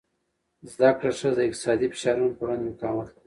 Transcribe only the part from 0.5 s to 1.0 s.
زده